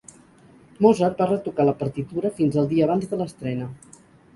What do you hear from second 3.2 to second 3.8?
l'estrena.